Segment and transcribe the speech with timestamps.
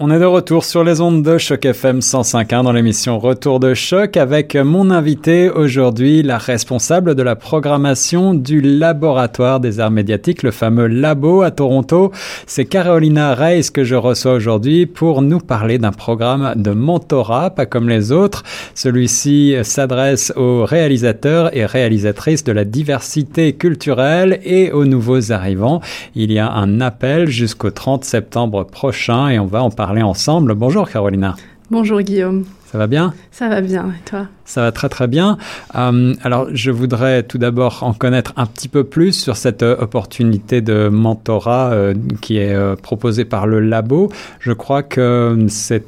[0.00, 3.74] On est de retour sur les ondes de Choc FM 105.1 dans l'émission Retour de
[3.74, 10.44] Choc avec mon invité aujourd'hui, la responsable de la programmation du laboratoire des arts médiatiques,
[10.44, 12.12] le fameux labo à Toronto.
[12.46, 17.66] C'est Carolina Reis que je reçois aujourd'hui pour nous parler d'un programme de mentorat, pas
[17.66, 18.44] comme les autres.
[18.76, 25.80] Celui-ci s'adresse aux réalisateurs et réalisatrices de la diversité culturelle et aux nouveaux arrivants.
[26.14, 30.02] Il y a un appel jusqu'au 30 septembre prochain et on va en parler parler
[30.02, 30.52] ensemble.
[30.54, 31.34] Bonjour Carolina.
[31.70, 32.44] Bonjour Guillaume.
[32.70, 33.14] Ça va bien?
[33.30, 34.26] Ça va bien, et toi?
[34.44, 35.38] Ça va très très bien.
[35.76, 39.76] Euh, alors je voudrais tout d'abord en connaître un petit peu plus sur cette euh,
[39.78, 44.12] opportunité de mentorat euh, qui est proposée par le labo.
[44.40, 45.86] Je crois que c'est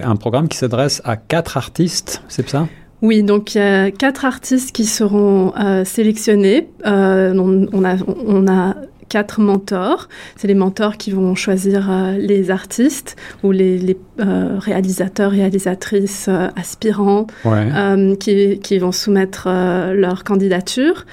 [0.00, 2.68] un programme qui s'adresse à quatre artistes, c'est ça?
[3.02, 6.68] Oui, donc il y a quatre artistes qui seront sélectionnés.
[6.84, 7.96] On, on, a,
[8.28, 8.76] on a
[9.10, 10.08] quatre mentors.
[10.36, 16.28] C'est les mentors qui vont choisir euh, les artistes ou les, les euh, réalisateurs, réalisatrices
[16.28, 17.26] euh, aspirants
[18.20, 19.48] qui, qui, vont soumettre
[19.92, 21.04] leur candidature.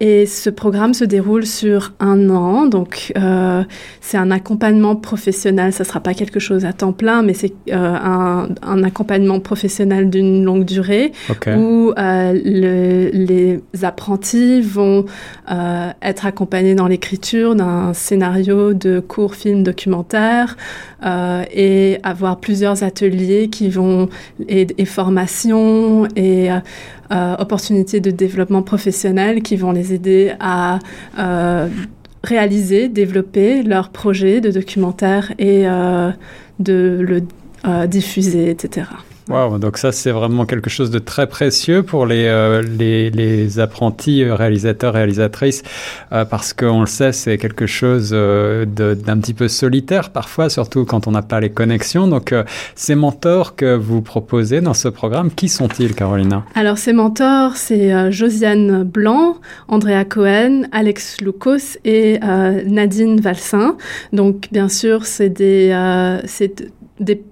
[0.00, 3.62] Et ce programme se déroule sur un an, donc euh,
[4.00, 5.74] c'est un accompagnement professionnel.
[5.74, 10.08] Ça sera pas quelque chose à temps plein, mais c'est euh, un, un, accompagnement professionnel
[10.08, 11.12] d'une longue durée
[11.54, 15.04] où euh, le, les apprentis vont
[15.50, 20.56] euh, être accompagnés dans l'écriture d'un scénario de court film documentaire
[21.04, 24.08] euh, et avoir plusieurs ateliers qui vont
[24.48, 26.48] et, et formations et
[27.12, 30.78] euh, opportunités de développement professionnel qui vont les aider à
[31.18, 31.68] euh,
[32.22, 36.10] réaliser, développer leur projet de documentaire et euh,
[36.58, 37.22] de le
[37.88, 38.86] diffuser, etc.
[39.30, 44.24] Wow, donc ça c'est vraiment quelque chose de très précieux pour les, euh, les, apprentis
[44.24, 45.62] euh, réalisateurs, réalisatrices,
[46.10, 51.06] euh, parce qu'on le sait, c'est quelque chose d'un petit peu solitaire parfois, surtout quand
[51.06, 52.08] on n'a pas les connexions.
[52.08, 52.34] Donc
[52.74, 56.44] ces mentors que vous proposez dans ce programme, qui sont-ils, Carolina?
[56.56, 59.36] Alors ces mentors, c'est Josiane Blanc,
[59.68, 62.18] Andrea Cohen, Alex Lucas et
[62.66, 63.76] Nadine Valsin.
[64.12, 65.70] Donc bien sûr, c'est des,
[66.26, 66.64] c'est
[66.98, 67.22] des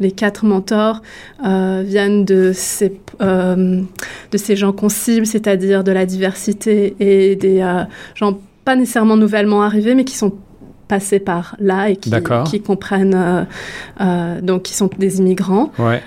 [0.00, 1.02] les quatre mentors
[1.44, 3.82] euh, viennent de ces, euh,
[4.30, 7.82] de ces gens qu'on cible, c'est-à-dire de la diversité et des euh,
[8.14, 10.32] gens pas nécessairement nouvellement arrivés, mais qui sont
[10.88, 12.12] passés par là et qui,
[12.46, 13.46] qui comprennent,
[14.42, 15.72] donc qui sont des immigrants.
[15.78, 16.02] Ouais,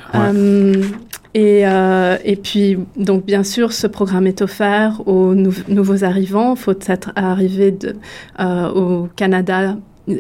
[1.36, 6.56] et, et, puis, donc, bien sûr, ce programme est offert aux nouveaux arrivants.
[6.56, 7.96] Il faut être arrivé de,
[8.40, 9.78] au Canada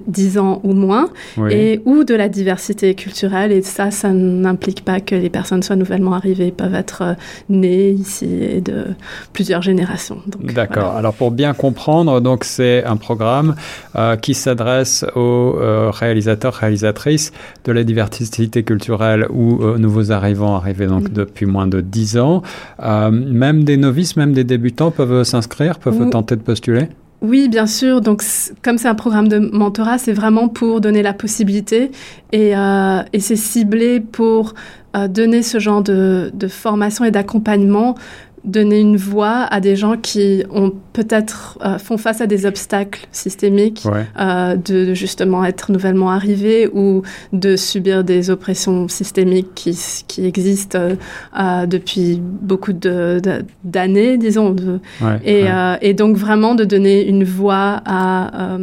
[0.07, 1.09] 10 ans ou moins,
[1.49, 3.51] et ou de la diversité culturelle.
[3.51, 7.13] Et ça, ça n'implique pas que les personnes soient nouvellement arrivées, peuvent être euh,
[7.49, 8.85] nées ici et de
[9.33, 10.17] plusieurs générations.
[10.39, 10.95] D'accord.
[10.95, 13.55] Alors pour bien comprendre, donc c'est un programme
[13.95, 17.31] euh, qui s'adresse aux euh, réalisateurs, réalisatrices
[17.65, 21.13] de la diversité culturelle ou nouveaux arrivants arrivés donc mm.
[21.13, 22.41] depuis moins de 10 ans.
[22.81, 26.87] même des novices, même des débutants peuvent s'inscrire, peuvent tenter de postuler?
[27.21, 27.99] Oui, bien sûr.
[27.99, 28.23] Donc,
[28.63, 31.91] comme c'est un programme de mentorat, c'est vraiment pour donner la possibilité
[32.31, 34.53] et, euh, et c'est ciblé pour
[34.95, 37.95] euh, donner ce genre de, de formation et d'accompagnement
[38.43, 43.07] donner une voix à des gens qui ont peut-être euh, font face à des obstacles
[43.11, 43.85] systémiques
[44.19, 47.01] euh, de, justement être nouvellement arrivés ou
[47.33, 49.77] de subir des oppressions systémiques qui,
[50.07, 54.51] qui existent euh, depuis beaucoup d'années, disons.
[54.51, 54.79] De,
[55.23, 55.45] et,
[55.81, 58.57] et, donc vraiment de donner une voix à,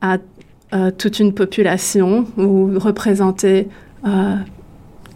[0.00, 0.18] à
[0.92, 3.68] toute une population ou représenter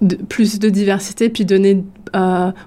[0.01, 2.00] de, plus de diversité, puis donner euh,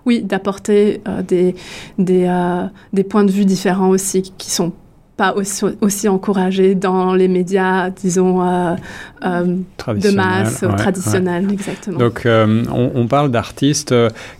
[0.06, 1.56] oui, d'apporter euh, des,
[1.98, 4.74] des, euh, des, points de vue différents aussi qui sont
[5.16, 8.76] pas aussi, aussi encouragés dans les médias, disons, euh,
[9.24, 9.58] euh,
[9.88, 12.00] de masse, ouais, traditionnels, exactement.
[12.00, 13.94] Donc, euh, on, on, parle d'artistes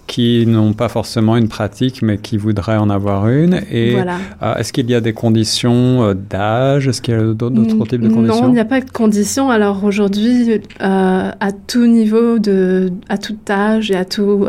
[0.08, 3.62] qui n'ont pas forcément une pratique, mais qui voudraient en avoir une.
[3.72, 4.18] Et voilà.
[4.58, 6.88] est-ce qu'il y a des conditions d'âge?
[6.88, 8.42] Est-ce qu'il y a d'autres types de conditions?
[8.42, 9.52] Non, il n'y a pas de conditions.
[9.52, 14.48] Alors, aujourd'hui, à tout niveau, de, à tout âge et à tout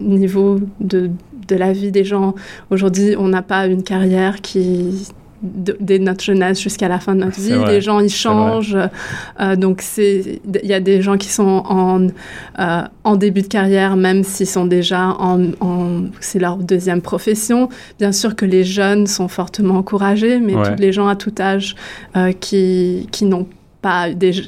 [0.00, 1.10] niveau de
[1.48, 2.34] de la vie des gens.
[2.70, 5.08] Aujourd'hui, on n'a pas une carrière qui
[5.42, 7.58] dès notre jeunesse jusqu'à la fin de notre vie.
[7.66, 8.76] Les gens, ils changent.
[9.40, 12.06] Euh, donc, il y a des gens qui sont en,
[12.58, 17.68] euh, en début de carrière, même s'ils sont déjà en, en c'est leur deuxième profession.
[17.98, 21.74] Bien sûr que les jeunes sont fortement encouragés, mais tous les gens à tout âge
[22.16, 23.61] euh, qui, qui n'ont pas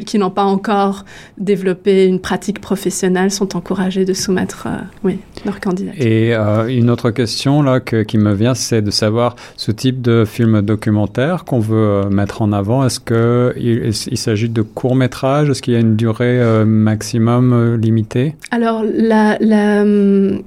[0.06, 1.04] qui n'ont pas encore
[1.38, 6.00] développé une pratique professionnelle sont encouragés de soumettre euh, oui, leur candidature.
[6.04, 10.25] Et euh, une autre question là qui me vient, c'est de savoir ce type de
[10.25, 12.84] film documentaire qu'on veut euh, mettre en avant.
[12.84, 18.36] Est-ce que il, s'agit de courts métrages Est-ce qu'il y a une durée maximum limitée?
[18.50, 20.42] Alors la, la hum,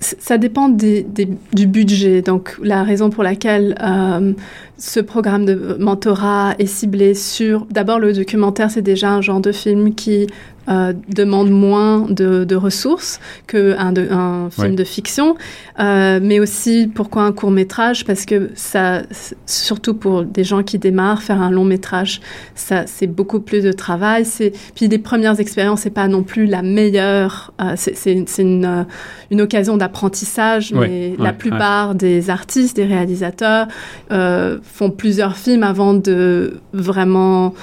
[0.00, 1.06] ça dépend des,
[1.52, 2.22] du budget.
[2.22, 4.32] Donc, la raison pour laquelle euh,
[4.76, 7.66] ce programme de mentorat est ciblé sur...
[7.70, 10.28] D'abord, le documentaire, c'est déjà un genre de film qui
[10.68, 15.34] euh, demande moins de, de ressources qu'un un film de fiction,
[15.80, 19.02] euh, mais aussi pourquoi un court métrage Parce que ça,
[19.46, 22.20] surtout pour des gens qui démarrent, faire un long métrage,
[22.54, 24.24] ça c'est beaucoup plus de travail.
[24.26, 27.52] C'est puis des premières expériences, c'est pas non plus la meilleure.
[27.62, 28.86] Euh, c'est une,
[29.30, 33.68] une occasion d'apprentissage, mais la plupart des artistes, des réalisateurs
[34.10, 37.54] font plusieurs films avant de vraiment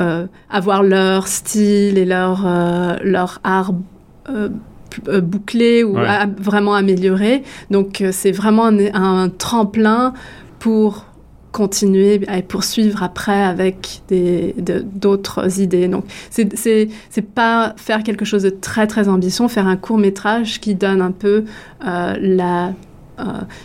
[0.00, 3.72] euh, avoir leur style et leur, euh, leur art
[4.28, 4.48] euh,
[5.20, 5.96] bouclé ou
[6.38, 7.44] vraiment amélioré.
[7.70, 10.12] Donc c'est vraiment un, tremplin
[10.58, 11.04] pour
[11.52, 15.86] continuer et poursuivre après avec d'autres idées.
[15.86, 16.88] Donc, c'est
[17.34, 21.12] pas faire quelque chose de très, très ambitieux, faire un court métrage qui donne un
[21.12, 21.44] peu
[21.80, 22.72] la...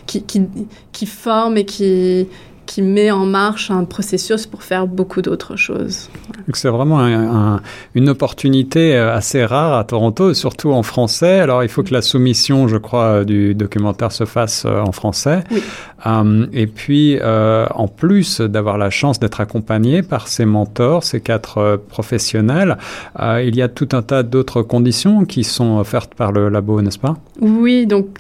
[0.05, 0.43] qui, qui,
[0.91, 2.27] qui, forme et qui,
[2.69, 6.07] qui met en marche un processus pour faire beaucoup d'autres choses.
[6.53, 7.59] C'est vraiment
[7.95, 11.39] une opportunité euh, assez rare à Toronto, surtout en français.
[11.39, 15.43] Alors il faut que la soumission, je crois, du documentaire se fasse euh, en français.
[15.49, 15.63] Oui.
[16.05, 21.21] Euh, et puis, euh, en plus d'avoir la chance d'être accompagné par ces mentors, ces
[21.21, 22.77] quatre euh, professionnels,
[23.19, 26.81] euh, il y a tout un tas d'autres conditions qui sont offertes par le labo,
[26.81, 27.17] n'est-ce pas?
[27.41, 28.19] Oui, donc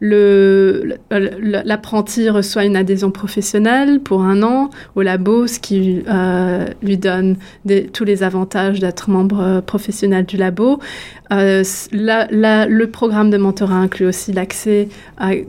[0.00, 6.66] l'apprenti le, le, reçoit une adhésion professionnelle pour un an au labo, ce qui euh,
[6.82, 10.78] lui donne des, tous les avantages d'être membre professionnel du labo.
[11.32, 14.88] Euh, la, la, le programme de mentorat inclut aussi l'accès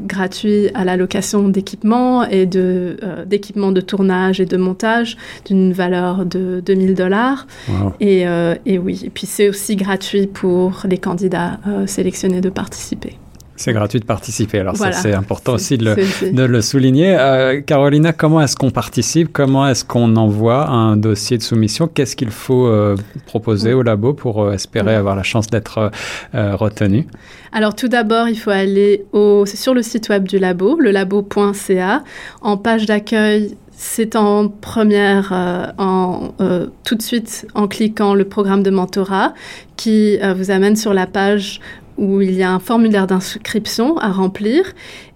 [0.02, 5.74] gratuit à la location d'équipements et de euh, d'équipements de tournage et de montage d'une
[5.74, 7.48] valeur de 2000 dollars.
[7.68, 7.94] Wow.
[8.00, 12.50] Et, euh, et, oui, et puis c'est aussi gratuit pour les candidats euh, sélectionnés de
[12.50, 13.18] participer.
[13.58, 14.60] C'est gratuit de participer.
[14.60, 14.94] Alors voilà.
[14.94, 17.18] ça, c'est important aussi de le, de le souligner.
[17.20, 19.34] Euh, Carolina, comment est-ce qu'on participe?
[19.34, 21.88] Comment est-ce qu'on envoie un dossier de soumission?
[21.88, 22.96] Qu'est-ce qu'il faut euh,
[23.26, 25.92] proposer au labo pour euh, espérer avoir la chance d'être
[26.34, 27.08] retenu
[27.52, 32.04] Alors tout d'abord, il faut aller au, sur le site web du labo, le labo.ca.
[32.42, 38.26] En page d'accueil, c'est en première, euh, en, euh, tout de suite en cliquant le
[38.26, 39.36] programme de mentorat
[39.76, 41.62] qui euh, vous amène sur la page
[41.98, 44.74] où il y a un formulaire d'inscription à remplir.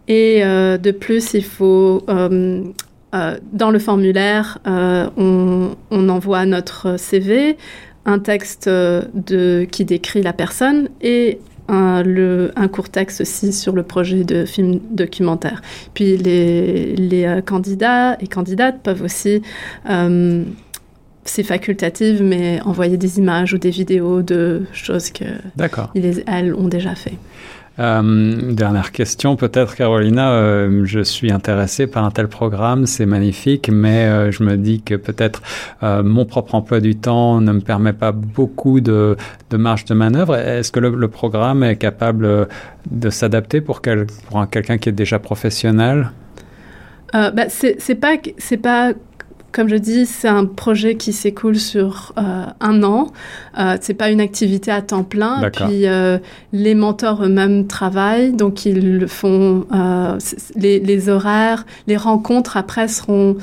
[0.07, 2.63] Et euh, de plus, il faut, euh,
[3.15, 7.57] euh, dans le formulaire, on, envoie notre CV,
[8.05, 8.69] un texte
[9.71, 11.39] qui décrit la personne et
[11.69, 15.61] un, court texte aussi sur le projet de film documentaire.
[15.93, 19.41] Puis les candidats et candidates peuvent aussi
[21.25, 25.25] c'est facultatif, mais envoyer des images ou des vidéos de choses que
[26.27, 27.17] elles ont déjà fait.
[27.79, 30.31] Euh, dernière question, peut-être, Carolina.
[30.31, 34.81] Euh, je suis intéressé par un tel programme, c'est magnifique, mais euh, je me dis
[34.81, 35.41] que peut-être
[35.81, 39.15] mon propre emploi du temps ne me permet pas beaucoup de,
[39.49, 40.35] de marge de manœuvre.
[40.35, 42.47] Est-ce que le, le, programme est capable
[42.89, 46.11] de s'adapter pour, quel, pour quelqu'un qui est déjà professionnel?
[47.13, 48.17] Bah, C'est pas,
[48.61, 48.93] pas
[49.51, 53.11] comme je dis, c'est un projet qui s'écoule sur euh, un an.
[53.57, 55.49] Euh, c'est pas une activité à temps plein.
[55.51, 56.19] Puis euh,
[56.53, 59.65] les mentors eux-mêmes travaillent, donc ils font.
[59.73, 60.17] Euh,
[60.55, 63.37] les, les, horaires, les rencontres après seront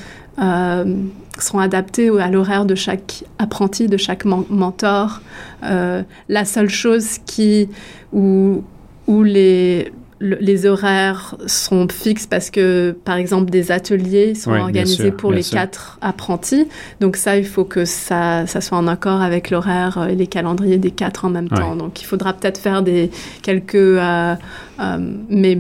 [1.39, 5.21] seront adaptés à l'horaire de chaque apprenti, de chaque mentor.
[5.63, 7.69] La seule chose qui
[8.13, 8.63] où,
[9.09, 14.61] où les le, les horaires sont fixes parce que, par exemple, des ateliers sont oui,
[14.61, 15.59] organisés sûr, pour les sûr.
[15.59, 16.67] quatre apprentis.
[17.01, 20.79] Donc ça, il faut que ça, ça soit en accord avec l'horaire et les calendriers
[20.79, 21.77] des quatre en même temps.
[21.77, 23.11] Donc il faudra peut-être faire des
[23.43, 23.75] quelques...
[23.75, 24.35] Euh,
[24.81, 25.59] euh, mais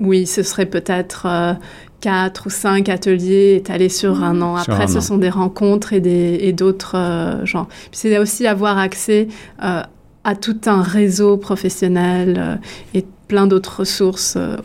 [0.00, 1.26] oui, ce serait peut-être...
[1.26, 1.52] Euh,
[1.98, 4.54] quatre ou cinq ateliers étalés sur un an.
[4.54, 5.00] Après, un ce an.
[5.00, 7.68] sont des rencontres et d'autres euh, genres.
[7.90, 9.28] C'est aussi avoir accès
[9.64, 9.82] euh,
[10.22, 12.56] à tout un réseau professionnel euh,
[12.94, 14.56] et plein d'autres ressources euh,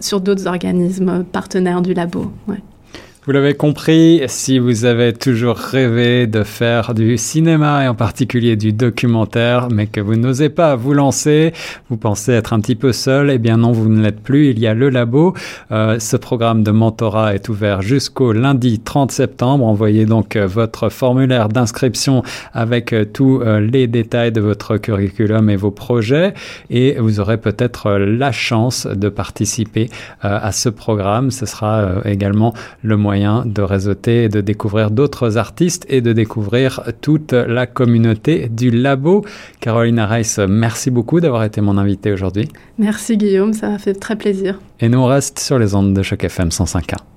[0.00, 2.32] sur d'autres organismes partenaires du labo.
[3.26, 8.54] Vous l'avez compris, si vous avez toujours rêvé de faire du cinéma et en particulier
[8.54, 11.52] du documentaire, mais que vous n'osez pas vous lancer,
[11.90, 14.50] vous pensez être un petit peu seul, eh bien non, vous ne l'êtes plus.
[14.50, 15.34] Il y a le labo.
[15.72, 19.66] Euh, ce programme de mentorat est ouvert jusqu'au lundi 30 septembre.
[19.66, 22.22] Envoyez donc euh, votre formulaire d'inscription
[22.54, 26.32] avec euh, tous les détails de votre curriculum et vos projets
[26.70, 29.90] et vous aurez peut-être la chance de participer
[30.20, 31.32] à ce programme.
[31.32, 36.82] Ce sera également le moyen de réseauter et de découvrir d'autres artistes et de découvrir
[37.00, 39.24] toute la communauté du labo.
[39.60, 42.48] Caroline Reiss, merci beaucoup d'avoir été mon invitée aujourd'hui.
[42.78, 44.60] Merci Guillaume, ça m'a fait très plaisir.
[44.80, 47.15] Et nous on reste sur les ondes de Choc FM 105.1.